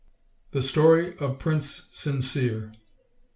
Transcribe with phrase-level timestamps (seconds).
[0.49, 2.71] THE STORY OF PRINCE SINCERE.